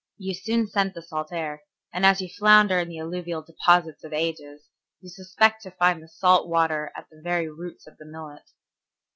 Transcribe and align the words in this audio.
You 0.17 0.33
soon 0.33 0.65
scent 0.65 0.95
the 0.95 1.03
salt 1.03 1.31
air, 1.31 1.61
and 1.93 2.07
as 2.07 2.21
you 2.21 2.27
flounder 2.27 2.79
in 2.79 2.89
the 2.89 2.97
alluvial 2.97 3.43
deposits 3.43 4.03
of 4.03 4.13
ages, 4.13 4.65
you 4.99 5.11
expect 5.15 5.61
to 5.61 5.69
find 5.69 6.01
the 6.01 6.07
salt 6.07 6.47
water 6.49 6.91
at 6.97 7.05
the 7.11 7.21
very 7.21 7.47
roots 7.47 7.85
of 7.85 7.99
the 7.99 8.05
millet. 8.05 8.49